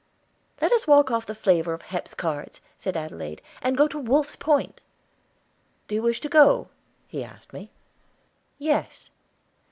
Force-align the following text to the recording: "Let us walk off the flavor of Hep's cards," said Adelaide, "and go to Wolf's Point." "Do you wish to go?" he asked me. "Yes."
"Let 0.59 0.71
us 0.71 0.87
walk 0.87 1.11
off 1.11 1.27
the 1.27 1.35
flavor 1.35 1.73
of 1.75 1.83
Hep's 1.83 2.15
cards," 2.15 2.59
said 2.75 2.97
Adelaide, 2.97 3.39
"and 3.61 3.77
go 3.77 3.87
to 3.87 3.99
Wolf's 3.99 4.35
Point." 4.35 4.81
"Do 5.87 5.93
you 5.93 6.01
wish 6.01 6.19
to 6.21 6.27
go?" 6.27 6.69
he 7.07 7.23
asked 7.23 7.53
me. 7.53 7.69
"Yes." 8.57 9.11